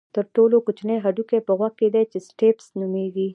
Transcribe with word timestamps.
تر 0.15 0.25
ټولو 0.35 0.55
کوچنی 0.65 0.97
هډوکی 1.05 1.39
په 1.47 1.53
غوږ 1.57 1.73
کې 1.79 1.87
دی 1.93 2.03
چې 2.11 2.19
سټیپس 2.27 2.65
نومېږي. 2.79 3.27